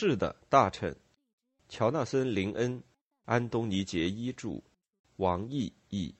[0.00, 0.94] 是的，大臣。
[1.68, 2.84] 乔纳森·林恩、
[3.24, 4.62] 安东尼·杰伊著，
[5.16, 6.14] 王毅译。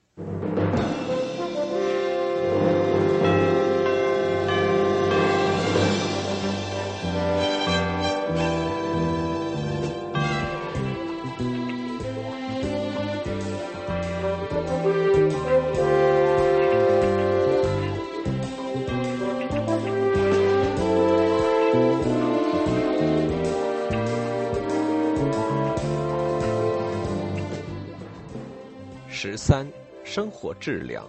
[30.09, 31.07] 生活质量。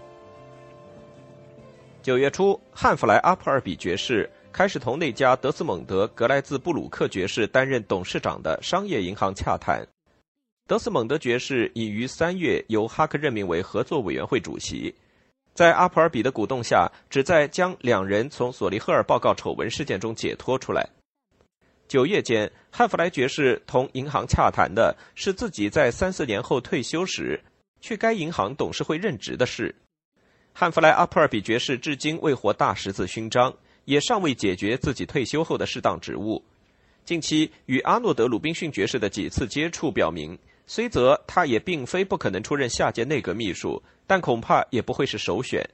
[2.03, 9.83] 九月初，汉弗莱·阿普尔比爵士开始同那家德斯蒙德·格莱兹布鲁克爵士担任董事长的商业银行洽谈。
[10.67, 14.95] 德斯蒙德爵士已于三月由哈克任命为合作委员会主席，
[15.55, 20.87] 在阿普尔比的鼓动下，旨在将两人从索利赫尔报告丑闻事件中解脱出来。
[21.89, 27.41] 九月间，汉弗莱爵士同银行洽谈的是自己在三四年后退休时。
[27.81, 29.75] 去该银行董事会任职的事，
[30.53, 36.45] 汉弗莱·阿普尔比爵士至今未获大十字勋章，也尚未解决自己退休后的适当职务。
[37.05, 45.69] 近期与阿诺德·鲁宾逊爵士的几次接触表明，虽则他也并非不可能出任下届内阁秘书，但恐怕也不会是首选。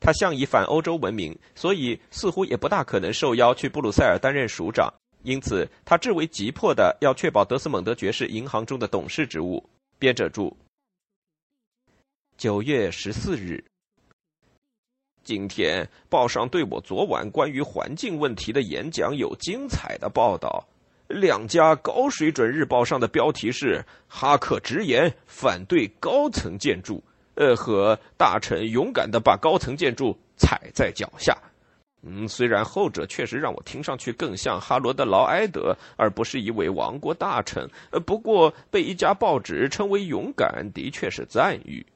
[0.00, 4.92] 他向以反欧洲闻名，所以似乎也不大可能受邀去布鲁塞尔担任署长。
[5.22, 9.64] 因此，他至为急迫的要确保德斯蒙德爵士银行中的董事职务。
[9.98, 10.54] 编者注。
[12.36, 13.64] 九月十四日，
[15.24, 20.62] 今天报上对我昨晚关于环境问题的演讲有精彩的报道。
[21.08, 27.02] 两家高水准日报上的标题是“哈克直言反对高层建筑”，
[27.36, 31.34] 呃，和大臣勇敢的把高层建筑踩在脚下。
[32.02, 37.66] 嗯，虽然后者确实让我听上去更像哈罗德·劳埃德，而不是一位亡国大臣。
[37.90, 41.86] 呃，不过被一家报纸称为勇敢，的确是赞誉。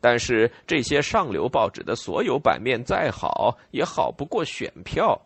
[0.00, 5.20] 但是这些上流报纸的所有版面再好，也好不过选票。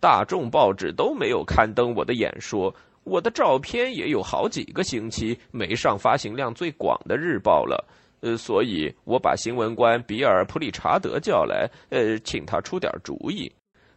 [0.00, 2.74] 大众报纸都没有刊登我的演说，
[3.04, 7.82] 我的照片也有好几个星期没上发行量最广的日报了。
[8.20, 13.50] 呃，所以我把新闻官比尔·普利查德叫来，呃，请他出点主意。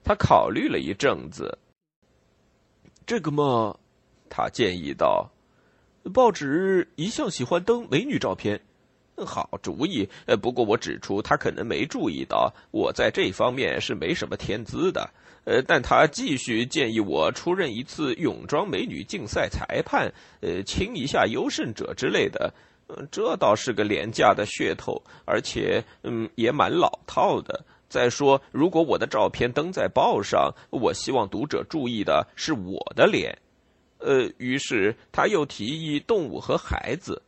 [0.03, 1.58] 他考虑了一阵子，
[3.06, 3.75] 这个嘛，
[4.30, 5.30] 他建议道
[6.13, 8.62] ：“报纸一向喜欢登美女照片。”
[9.26, 15.09] 好主意，呃，不过我指出他可能没注意到我在这方面是没什么天资的，
[15.46, 20.12] 呃，但他继续建议我出任一次泳装美女竞赛裁判，
[20.42, 22.54] 呃，亲一下优胜者之类的，
[22.88, 27.64] 嗯，这倒是个廉价的噱头，而且，嗯，也蛮老套的。
[27.90, 33.38] 再说，如果我的照片登在报上，我希望读者注意的是我的脸，
[33.98, 37.22] 呃，于是他又提议动物和孩子。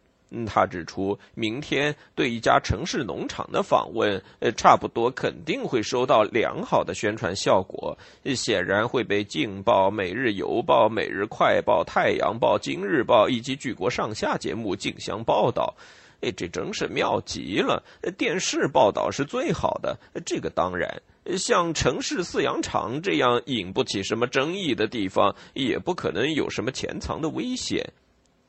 [0.46, 7.98] 他指出，明天对一家城市农场的访问，呃，差不多肯定会收到良好的宣传效果，
[8.36, 15.74] 显然会被《镜报》《每日邮报》《每日快报》《太阳报》《今日报》以及举国上下节目竞相报道。
[16.22, 17.84] 哎，这真是妙极了！
[18.18, 21.02] 电视报道是最好的，这个当然。
[21.38, 27.92] 像城市饲养场这样引不起什么争议的地方，也不可能有什么潜藏的危险。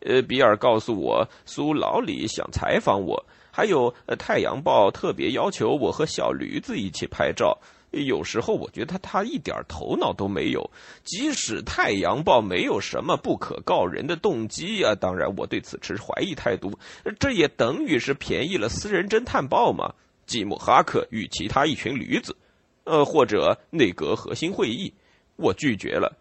[0.05, 7.59] 呃，比尔告诉我，苏老李想采访我，还有《太阳报》特别要求我和小驴子一起拍照。
[7.91, 10.69] 有时候我觉得他一点头脑都没有。
[11.05, 16.77] 即使《太阳报》没有什么不可告人的动机啊，当然我对此持怀疑态度。
[17.19, 19.95] 这也等于是便宜了《私人侦探报》嘛？
[20.27, 22.37] 吉姆·哈克与其他一群驴子，
[22.85, 24.93] 呃，或者内阁核心会议，
[25.37, 26.13] 我拒绝了。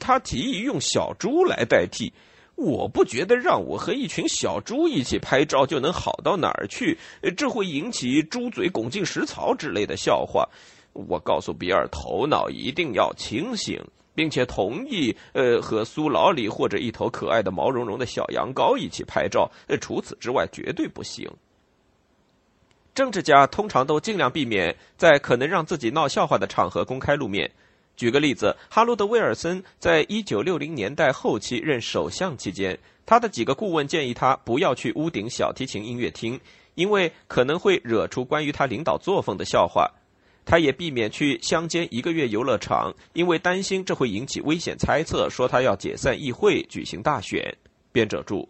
[0.00, 2.12] 他提议用小猪来代替。
[2.58, 6.98] 我不觉得让我和一群小猪一起拍照就能好到哪儿去，
[7.36, 10.48] 这会引起猪嘴拱进食槽之类的笑话。
[10.92, 13.80] 我告诉比尔，头脑一定要清醒，
[14.12, 19.48] 并且同意，呃，和苏老李或者一头可爱的毛茸茸的小羊羔一起拍照。
[19.80, 21.30] 除此之外，绝对不行。
[22.92, 27.48] 政治家通常都尽量避免在可能让自己闹笑话的场合公开露面。
[27.98, 36.40] 举个例子，哈罗德·威尔森在一九六零年代后期任首相期间，他的几个顾问建议他不要去屋顶小提琴音乐厅，
[36.76, 39.90] 因为可能会惹出关于他领导作风的笑话。
[40.44, 47.52] 他也避免去乡间一个月游乐场，因为担心这会引起危险猜测，说他要解散议会，举行大选。
[47.90, 48.48] 编者注。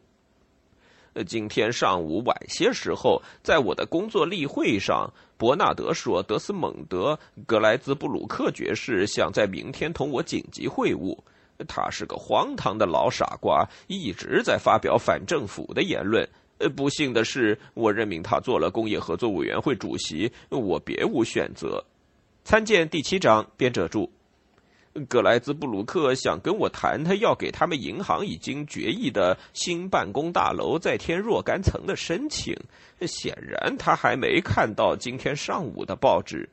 [1.26, 7.14] 今天上午晚些时候，在我的工作例会上，伯纳德说，德斯蒙德·
[7.46, 11.16] 格莱兹布鲁克爵士想在明天同我紧急会晤。
[11.66, 16.28] 他是个荒唐的老傻瓜，一直在发表反政府的言论。
[16.76, 21.84] 不幸的是，我任命他做了工业合作委员会主席，我别无选择。
[22.42, 24.10] 参见第七章，编者注。
[25.06, 32.54] 格莱兹布鲁克想跟我谈，他要给他们银行已经决议的新办公大楼再添若干层的申请。
[33.06, 36.48] 显然，他还没看到今天上午的报纸。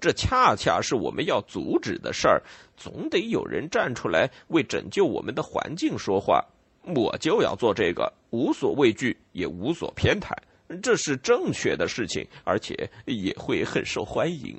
[0.00, 2.42] 这恰恰是我们要阻止的事儿。
[2.76, 6.42] 总得有人站出来为拯救我们的环境说话。
[6.94, 10.32] 我就要做这个，无所畏惧，也无所偏袒。
[10.82, 14.58] 这是正确的事情，而且也会很受欢迎。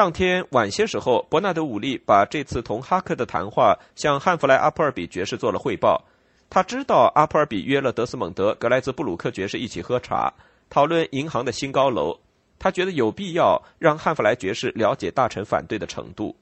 [0.00, 6.02] 当天晚些时候，伯纳德·伍利把这次同哈克的谈话向汉弗莱·阿普尔比爵士做了汇报。
[6.48, 10.32] 他知道阿普尔比约了德斯蒙德·格莱兹布鲁克爵士一起喝茶，
[10.70, 12.18] 讨论银行的新高楼。
[12.58, 16.34] 他觉得有必要让汉弗莱爵士了解大臣反对的程度。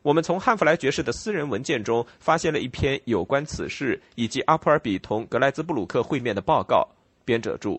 [0.00, 6.88] 我们从汉弗莱爵士的私人文件中发现了一篇有关此事以及阿普尔比同格莱兹布鲁克会面的报告。
[7.26, 7.78] 编者注。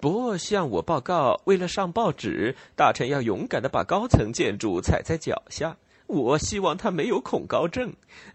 [0.00, 5.76] 不向我报告，为了上报纸，大臣要勇敢的把高层建筑踩在脚下。
[6.06, 7.92] 我希望他没有恐高症。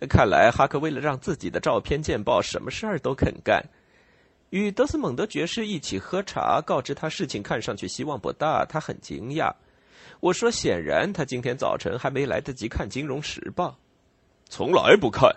[0.07, 3.62] 看来哈克为了让自己的照片见报，什么事儿都肯干。
[4.51, 9.51] 与德斯蒙德爵士一起喝茶，告知他事情看上去希望不大，他很惊讶。
[10.19, 13.69] 我说，显然他今天早晨还没来得及看《金融时报》，
[14.48, 15.30] 从来不看。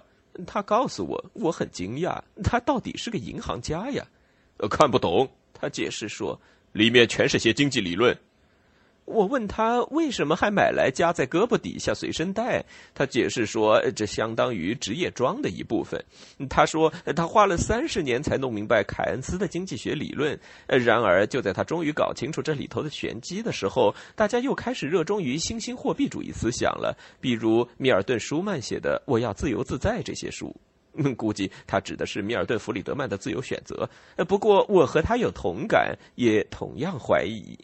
[0.46, 4.06] 他告诉我，我很惊讶，他到底是个银行家呀？
[4.70, 5.28] 看不懂。
[5.58, 6.40] 他解释说
[6.72, 8.16] ：“里面全是些经济理论。”
[9.06, 12.60] 我问他为什么还买来夹在胳膊底下随身带，
[12.92, 16.04] 他解释说：“这相当于职业装的一部分。”
[16.50, 20.36] 他说：“他花了三十年才弄明白凯恩斯的经济学理论。”
[20.66, 30.52] 然而，就在他终于搞清楚这里头的玄机的时候，大家又开始热衷于新兴货币主义思想了，比如米尔顿·舒曼写的《我要自由自在》这些书。
[31.14, 33.88] 估计他指的是米尔顿·弗里德曼的自由选择。
[34.16, 37.58] 呃不过我和他有同感，也同样怀疑。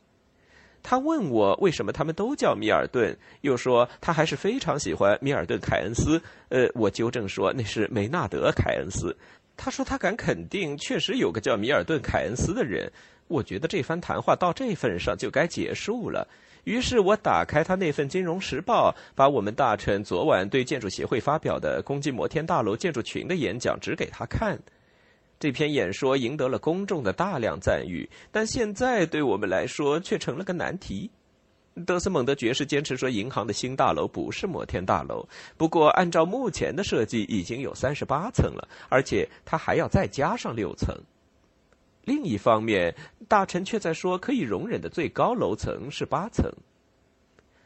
[0.82, 6.20] 他问我为什么他们都叫米尔顿，又说他还是非常喜欢米尔顿·凯恩斯。
[6.48, 9.16] 呃，我纠正说那是梅纳德·凯恩斯。
[9.56, 12.90] 他说他敢肯定，确实有个叫米尔顿·凯恩斯的人。
[13.28, 16.26] 我觉得这番谈话到这份上就该结束了。
[16.64, 24.58] 于是我打开他那份《金融时报》，把我们大臣昨晚对建筑协会发表的攻击摩天大楼建筑群的演讲指给他看。
[25.40, 31.10] 这篇演说赢得了公众的大量赞誉，但现在对我们来说却成了个难题。
[31.86, 35.26] 德斯蒙德爵士坚持说，银行的新大楼不是摩天大楼。
[35.56, 40.94] 不过，按照目前的设计，已经有三十八层了，而且他还要再加上六层。
[42.04, 42.94] 另一方面，
[43.28, 46.50] 大臣却在说，可以容忍的最高楼层是八层。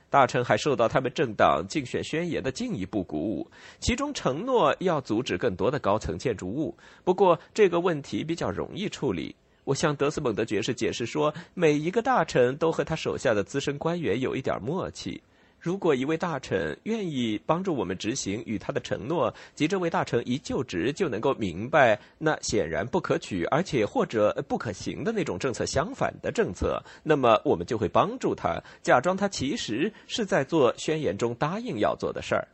[0.08, 3.50] 大臣还受到他们政党竞选宣言的进一步鼓舞，
[3.80, 6.76] 其中承诺要阻止更多的高层建筑物。
[7.02, 9.34] 不过，这个问题比较容易处理。
[9.64, 15.20] 我向德斯蒙德爵士解释说，每一个大臣都和他手下的资深官员有一点默契。
[15.66, 32.46] 如果一位大臣愿意帮助我们执行与他的承诺，即这位大臣一就职就能够明白那显然不可取而且或者不可行的那种政策相反的政策，那么我们就会帮助他，假装他其实是在做宣言中答应要做的事儿。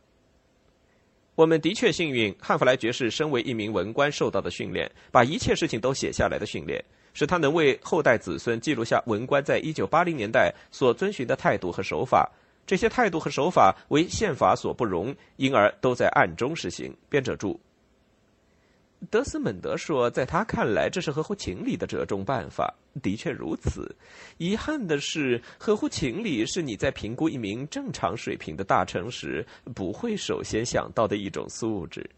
[1.35, 12.27] 我们的确幸运，汉弗莱爵士身为一名文官受到的训练，把一切事情都写下来的训练，使他能为后代子孙记录下文官在一九八零年代所遵循的态度和手法。
[12.65, 16.95] 这些态度和手法为宪法所不容，因而都在暗中实行。
[17.09, 17.59] 编者注：
[19.09, 22.73] 德斯蒙德说，在他看来，这是合乎情理的折中办法。
[23.01, 23.93] 的确如此。
[24.37, 32.09] 遗憾的是，合乎情理是你在评估一名正常水平的大臣时不会首先想到的一种素质。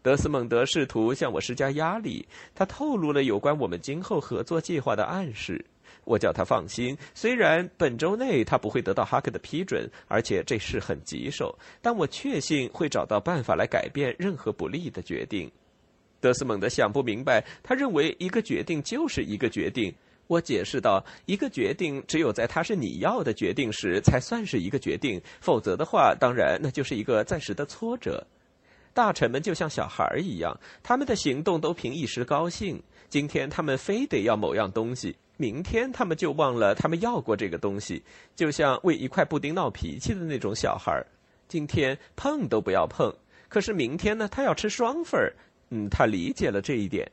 [0.00, 5.62] 德斯蒙德试图向我施加压力，他透露了有关我们今后合作计划的暗示。
[6.04, 15.50] 我叫他放心，虽然本周内他不会得到哈克的批准，而且这事很棘手，但我确信会找到办法来改变任何不利的决定。
[16.20, 19.94] 德斯蒙德想不明白，他认为一个决定就是一个决定。
[20.26, 28.24] 我解释道：一个决定只有在他是你要的决定时才算是一个决定，否则的话，当然那就是一个暂时的挫折。
[28.92, 32.80] 大臣们就像小孩儿一样，他们的行动都凭一时高兴。
[33.08, 35.16] 今天他们非得要某样东西。
[35.40, 38.02] 明天他们就忘了他们要过这个东西，
[38.36, 41.02] 就像为一块布丁闹脾气的那种小孩。
[41.48, 43.10] 今天碰都不要碰，
[43.48, 45.32] 可是明天呢，他要吃双份儿。
[45.70, 47.10] 嗯，他理解了这一点。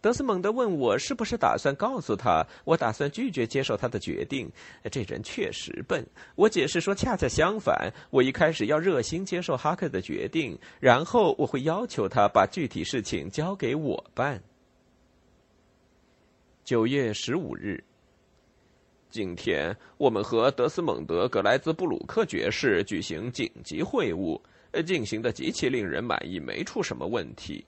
[0.00, 4.50] 德斯蒙德问我是不是打算告诉他，我打算拒绝接受他的决定。
[4.90, 6.04] 这人确实笨。
[6.34, 14.42] 我解释说，恰恰相反，我一开始要热心接受哈克的决定，然后我会要求他把具体事情交给我办。
[16.64, 17.78] 九月十五日，
[19.10, 24.40] 今天我们和德斯蒙德·格莱兹布鲁克爵士举行紧急会晤，
[24.86, 27.62] 进行的极其令人满意，没出什么问题。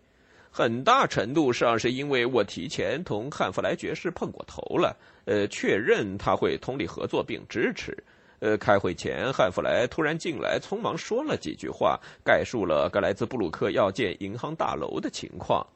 [0.51, 7.95] 很大程度上是因为我提前同汉弗莱爵士碰过头了，呃，确认他会通力合作并支持。
[8.39, 15.67] 呃，开会前，汉弗莱突然进来，匆忙说了几句话，概述了格莱兹布鲁克要建银行大楼的情况。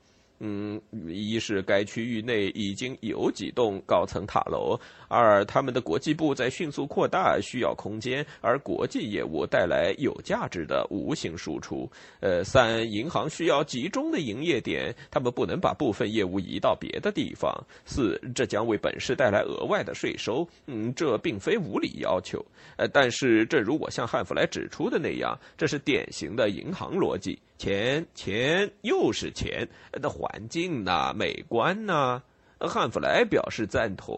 [0.40, 11.88] 嗯，一是该区域内已经有几栋高层塔楼，二他们的国际部在迅速扩大，需要空间，而国际业务带来有价值的无形输出。
[12.20, 17.52] 呃，三银行需要集中的营业点，他们不能把部分业务移到别的地方。
[17.84, 20.48] 四，这将为本市带来额外的税收。
[20.66, 22.44] 嗯，这并非无理要求。
[22.76, 27.38] 呃，但是正如我向汉弗莱指出的那样，这是典型的银行逻辑。
[27.58, 31.12] 钱钱又是钱，那环境呢？
[31.12, 32.22] 美观呢？
[32.60, 34.16] 汉弗莱表示赞同。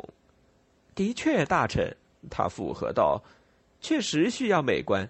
[0.94, 1.90] 的确，大臣，
[2.28, 3.18] 他附和道
[3.80, 5.08] ：“确实需要美观。”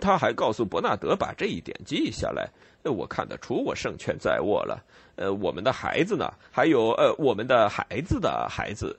[0.00, 2.46] 他还告诉伯纳德把这一点记下来。
[2.82, 4.84] 我看得出我胜券在握了。
[5.16, 6.30] 呃，我们的孩子呢？
[6.50, 8.94] 还有呃，我们的孩子的孩子。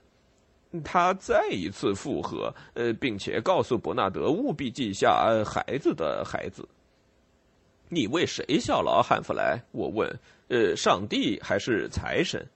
[0.84, 6.68] 他再一次附和，呃，并且告诉伯纳德务必记下孩子的孩子。
[7.88, 9.62] 你为谁效劳，汉弗莱？
[9.72, 10.10] 我问。
[10.48, 12.48] 呃，上帝还是财神？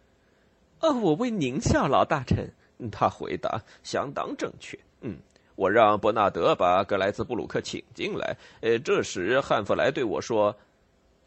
[0.80, 2.50] 呃，我为您效劳，大臣。
[2.92, 4.80] 他回答，相当正确。
[5.02, 5.18] 嗯，
[5.56, 8.38] 我让伯纳德把格莱兹布鲁克请进来。
[8.62, 10.56] 呃，这时汉弗莱对我说：“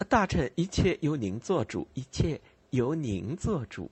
[0.09, 2.41] 大臣，一切由您做主，一切
[2.71, 3.91] 由您做主。”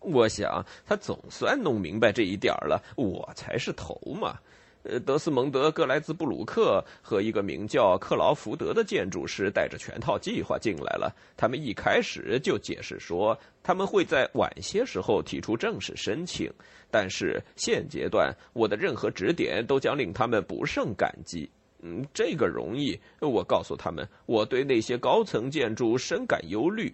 [0.00, 2.82] 我想他总算弄明白这一点了。
[2.96, 4.40] 我才是头嘛。
[4.88, 11.14] 呃，德斯蒙德·格莱兹布鲁克和一个名叫克劳福德的建筑师带着全套计划进来了。
[11.36, 16.50] 他们一开始就解释说，他们会在晚些时候提出正式申请，
[16.90, 21.50] 但是现阶段我的任何指点都将令他们不胜感激。
[21.82, 22.98] 嗯，这个容易。
[23.20, 26.90] 我告诉他们，我对那些高层建筑深感忧虑。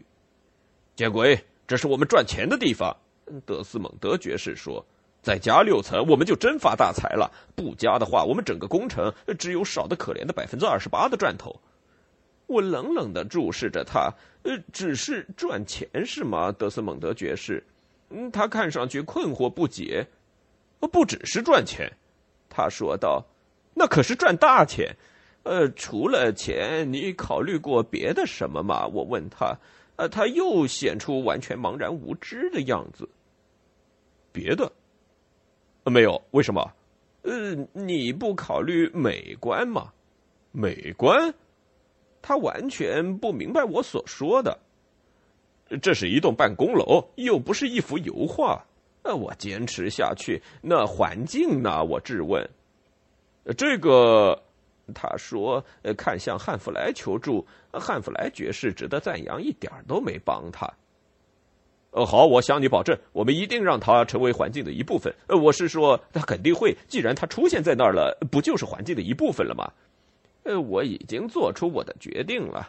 [0.96, 2.94] 见鬼，这是我们赚钱的地方。
[3.46, 4.84] 德斯蒙德爵士说。
[5.24, 7.32] 再加六层，我们就真发大财了。
[7.56, 11.58] 不加的话，我们整个工程只有少得可怜的百分之二十八的赚头。
[12.46, 14.12] 我冷冷的注视着他，
[14.42, 16.52] 呃，只是赚钱是吗？
[16.52, 17.64] 德斯蒙德爵士，
[18.10, 20.06] 嗯，他看上去困惑不解。
[20.92, 21.90] 不只是赚钱，
[22.50, 23.24] 他说道，
[23.72, 24.94] 那可是赚大钱。
[25.44, 28.86] 呃，除了钱，你考虑过别的什么吗？
[28.86, 29.58] 我问他，
[29.96, 33.08] 呃，他又显出完全茫然无知的样子。
[34.30, 34.70] 别的。
[35.84, 36.72] 没有，为什么？
[37.22, 39.92] 呃，你不考虑美观吗？
[40.52, 41.34] 美观？
[42.20, 44.58] 他完全不明白我所说的。
[45.82, 48.64] 这是一栋办公楼，又不是一幅油画。
[49.02, 51.84] 呃，我坚持下去，那环境呢？
[51.84, 52.48] 我质问。
[53.56, 54.42] 这个，
[54.94, 55.64] 他说，
[55.96, 57.46] 看向汉弗莱求助。
[57.72, 60.70] 汉弗莱爵士值得赞扬，一点都没帮他。
[61.94, 65.14] 呃，好，我向你保证，我们一定让它成为环境的一部分。
[65.28, 66.76] 呃，我是说，它肯定会。
[66.88, 69.70] 既然它出现在那儿了，不就是环境的一部分了吗？
[70.42, 72.68] 呃，我已经做出我的决定了。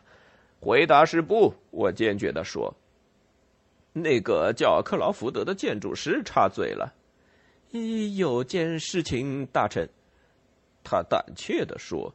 [0.60, 2.72] 回答是不，我坚决的说。
[3.94, 6.94] 那个叫克劳福德的建筑师插嘴了。
[8.15, 9.89] 有件事情，大臣，
[10.84, 12.13] 他胆怯的说。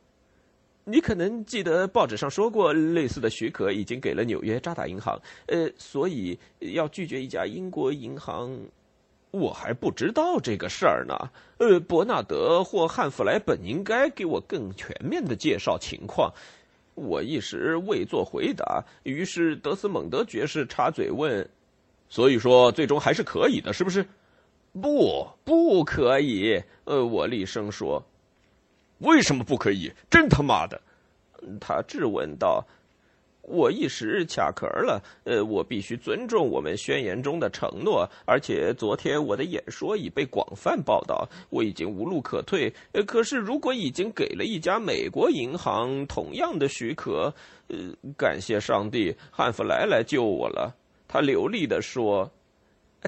[0.85, 8.59] 你可能记得报纸上说过，类似的许可已经给了纽约渣打银行，呃，所以要拒绝一家英国银行，
[9.31, 11.15] 我还不知道这个事儿呢。
[11.59, 16.33] 呃，伯纳德或汉弗莱本应该给我更全面的介绍情况。
[16.95, 21.49] 我一时未做回答，于是德斯蒙德爵士插嘴问
[22.09, 24.05] ：“所以说，最终还是可以的，是不是
[24.81, 28.05] ？”“不，不可以。”呃，我厉声说。
[29.01, 29.93] 为什么不可以？
[30.09, 30.81] 真他妈的！
[31.61, 32.65] 他质问道。
[33.43, 35.03] 我一时卡壳了。
[35.25, 42.73] 呃，我必须尊重我们宣言中的承诺，而且昨天我的演说已被广泛报道，我已经无路可退。
[42.93, 47.35] 呃，可是如果已经给了一家美国银行同样的许可，
[47.69, 47.77] 呃，
[48.17, 50.77] 感谢上帝，汉弗莱来救我了。
[51.09, 52.31] 他流利的说：“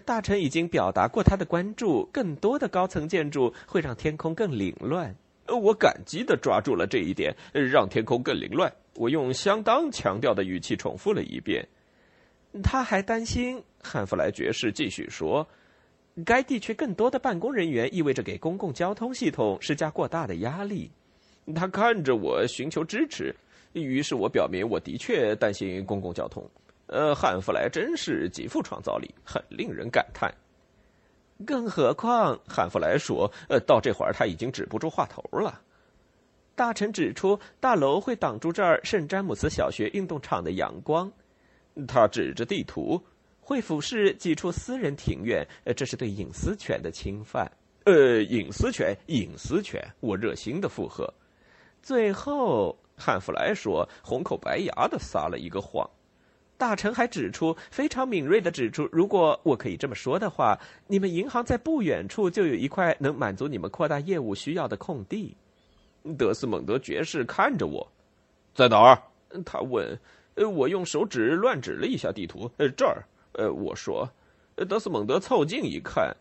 [0.05, 5.15] 大臣已经表达过他的关注，更多的高层建筑会让天空更凌乱。”
[5.49, 8.73] 我感激的抓住了这一点，让天空更凌乱。
[8.95, 11.67] 我用相当强调的语气重复了一遍。
[12.63, 15.47] 他还担心，汉弗莱爵士继续说，
[16.25, 20.91] 该地区更多的办公人员意味着给公共交通系统施加过大的压力。
[21.55, 23.35] 他看着我寻求支持，
[23.73, 26.49] 于是我表明我的确担心公共交通。
[26.87, 30.33] 呃，汉弗莱真是极富创造力，很令人感叹。
[31.43, 35.61] 更何况，汉弗莱说，呃，到这会儿他已经止不住话头了。
[36.55, 41.11] 大臣指出，大楼会挡住这儿圣詹姆斯小学运动场的阳光。
[41.89, 43.03] 他指着地图，
[43.41, 47.51] 会俯视几处私人庭院，呃，这是对隐私权的侵犯。
[47.85, 51.13] 呃，隐私权，隐私权，我热心的附和。
[51.83, 55.89] 最后，汉弗莱说，红口白牙的撒了一个谎。
[56.63, 65.37] 大臣还指出，非常敏锐的指出，如果我可以这么说的话，你们银行在不远处就有一块能满足你们扩大业务需要的空地。
[66.17, 67.85] 德斯蒙德爵士看着我，
[68.55, 68.97] 在哪儿？
[69.45, 69.99] 他问。
[70.37, 72.49] 呃，我用手指乱指了一下地图。
[72.59, 73.03] 呃，这儿。
[73.33, 74.09] 呃，我说。
[74.69, 76.17] 德斯蒙德凑近一看，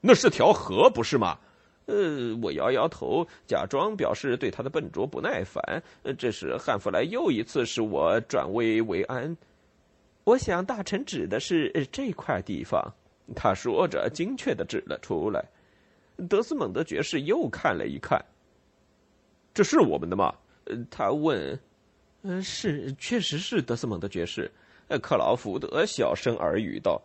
[0.00, 1.36] 那是条河，不是吗？
[1.90, 5.82] 呃，我摇摇头，假装表示对他的笨拙不耐烦。
[6.16, 9.36] 这时汉弗莱又一次使我转危为安。
[10.22, 12.80] 我想大臣指的是这块地方。
[13.34, 15.44] 他说着，精确的指了出来。
[16.28, 18.24] 德斯蒙德爵士又看了一看。
[19.52, 20.32] 这是我们的吗？
[20.90, 21.58] 他问。
[22.22, 24.48] 嗯，是，确实是德斯蒙德爵士。
[24.86, 27.00] 呃，克劳福德小声耳语道：“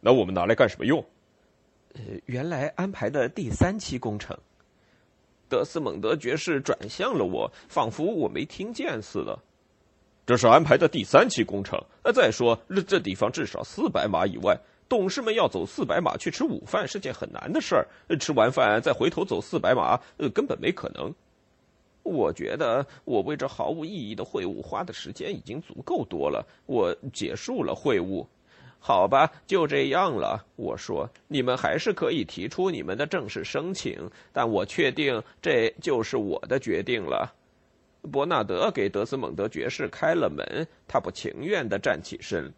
[0.00, 1.02] 那我们拿来干什么用？”
[1.94, 4.36] 呃，原来安排的第三期工程。
[5.48, 9.36] 德斯蒙德爵士转向了我，仿佛我没听见似的。
[10.24, 11.76] 这是安排的第三期工程。
[12.04, 14.56] 呃，再说，这这地方至少四百码以外，
[14.88, 17.88] 董事们要走四百码去吃午饭是件很难的事儿。
[18.20, 21.12] 吃完饭再回头走四百码，呃，根本没可能。
[22.04, 26.46] 我觉得我为这毫无意义的会晤花的时间已经足够多了。
[26.66, 28.24] 我结束了会晤。
[28.82, 30.42] 好吧，就这样了。
[30.56, 37.30] 我说，你们还是可以提出你们的正式申请，但我确定这就是我的决定了。
[38.10, 42.50] 伯纳德给德斯蒙德爵士开了门，他不情愿的站起身。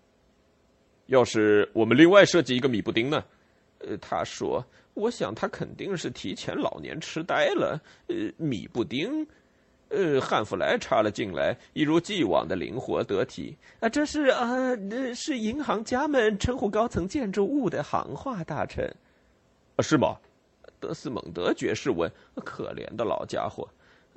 [1.06, 3.24] 要是我们另外设计一个米布丁呢？
[3.80, 7.82] 呃，他说，我想他肯定是提前老年痴呆了。
[8.06, 9.26] 呃，米布丁。
[9.92, 13.54] 呃，汉弗莱插了进来，一如既往的灵活得体。
[13.78, 14.48] 啊，这是啊，
[15.14, 18.84] 是银行家们称呼高层建筑物的行话，大臣。
[19.76, 20.16] 啊，是吗？
[20.80, 22.10] 德斯蒙德爵士问。
[22.42, 23.68] 可怜的老家伙。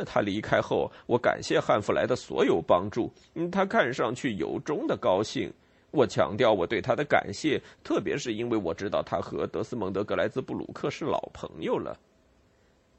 [0.05, 3.11] 他离开后，我感谢汉弗莱的所有帮助。
[3.51, 5.51] 他看上去由衷的高兴。
[5.91, 11.97] 我强调我对他的感谢，特别是因为我知道他和德斯蒙德格莱兹布鲁克是老朋友了。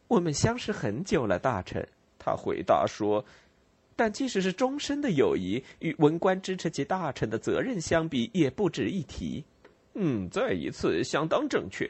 [0.09, 1.87] 我们相识很久了，大臣。
[2.27, 3.25] 他回答说
[3.95, 9.45] ：“但即使是终身的友谊，与文官支持其大臣的责任相比，也不值一提。”
[9.95, 11.89] 嗯，再一次相当正确。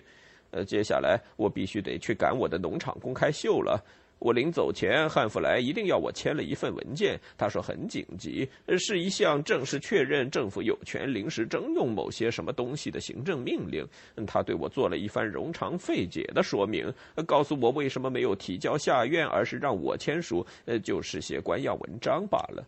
[0.50, 3.82] 呃，接下来我必须得去赶我的农场公开秀了。
[4.18, 7.20] 我临走前，汉弗莱一定要我签了一份文件。
[7.36, 8.48] 他说很紧急，
[8.78, 13.86] 是一项正式确认政府有权临时征用某些什么东西的行政命令。
[14.26, 16.92] 他对我做了一番冗长费解的说明，
[17.26, 22.66] 告诉我为什么没有提交下院，而是让我签署，呃，就是些官样文章罢了。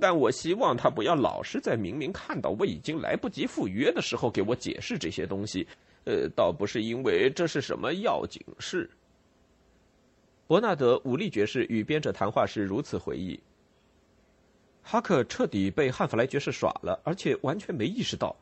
[0.00, 5.66] 但我希望他不要老是在明明看到我已经来不及赴约的时候给我解释这些东西。
[6.04, 8.88] 呃，倒不是因为这是什么要紧事。
[10.46, 13.40] 伯纳德·武力爵士与编者谈话时如此回忆
[14.84, 18.36] ：“哈克彻底被汉弗莱爵士耍了，而且完全没意识到，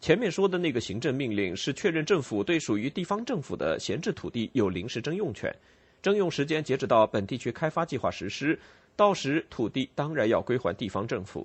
[0.00, 5.52] 前面说的那个行政命令是确认政府对属于地方政府的闲置土地有临时征用权，
[6.00, 8.56] 征用时间截止到本地区开发计划实施，
[8.94, 11.44] 到时土地当然要归还地方政府。”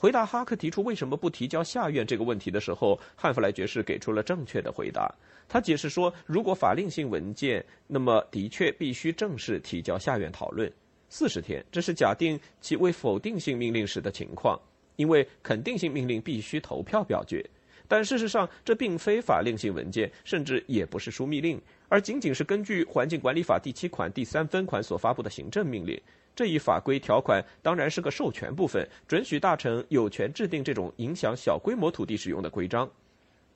[0.00, 5.12] 回答哈克提出为什么不提交下院这个问题的时候，汉弗莱爵士给出了正确的回答。
[5.48, 10.72] 他解释说，如果法令性文件，那么的确必须正式提交下院讨论。
[11.08, 14.56] 四十天，这是假定其为否定性命令时的情况，
[14.94, 17.44] 因为肯定性命令必须投票表决。
[17.88, 26.00] 但事实上，这并非法令性文件，甚至也不是枢密令，而仅仅是根据《环境管理法》第七款第三分款所发布的行政命令。
[26.38, 32.88] 这一法规条款当然是个授权部分，准许大臣有权制定这种影响小规模土地使用的规章。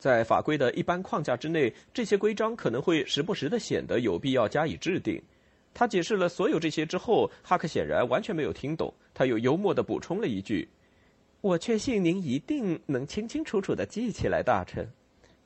[0.01, 5.23] 在法规的一般框架之内，这些规章可能会时不时的显得有必要加以制定。
[5.73, 8.92] 他解释了所有这些之后，哈克显然完全没有听懂。
[9.14, 10.68] 他又幽默地补充了一句
[11.40, 14.85] ：“我确信您一定能清清楚楚地记起来，大臣。”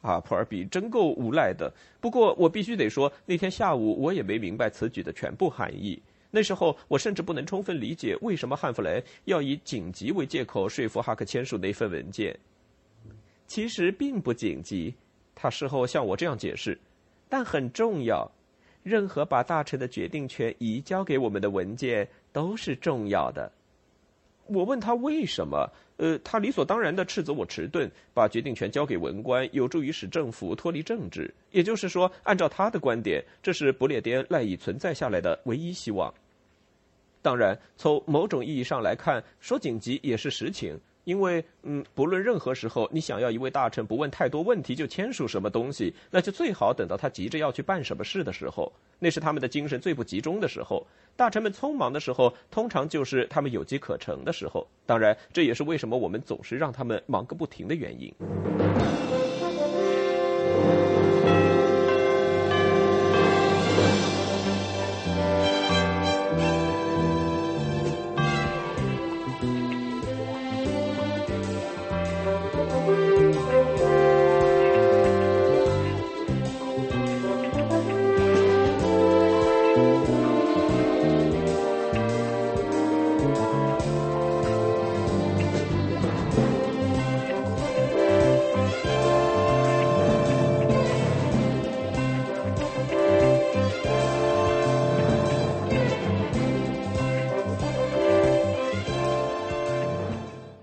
[0.01, 1.71] 啊，普尔比真够无赖的。
[2.01, 6.01] 不过我必须得说，那天下午我也没明白此举的全部含义。
[6.37, 12.39] 那时候我甚至不能充分理解为什么汉弗雷要以紧急为借口说服哈克签署那份文件。
[13.47, 14.95] 其实并不紧急，
[15.35, 16.79] 他事后向我这样解释，
[17.27, 18.31] 但很重要。
[18.83, 23.51] 任何把大臣的决定权移交给我们的文件都是重要的。
[24.47, 25.67] 我问他为什么？
[25.97, 31.33] 呃，他理所当然的斥责我迟钝，把决定权交给文官有助于使政府脱离政治。
[31.51, 36.13] 也就是说，按照他的观点，这是不列颠赖以存在下来的唯一希望。
[37.27, 40.79] 当然，从某种意义上来看，说紧急也是实情。
[41.03, 50.87] 因为，嗯，不论任何时候，你想要一位大臣不问太多问题就签署什么东西，那就最好等到他急着要去办什么事的时候，那是他们的精神最不集中的时候。
[51.17, 54.65] 大臣们匆忙的时候，通常就是他们有机可乘的时候。
[54.85, 58.15] 当然，这也是为什么我们总是让他们忙个不停的原因。